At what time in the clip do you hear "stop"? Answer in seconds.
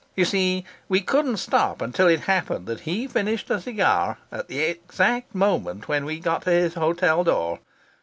1.37-1.79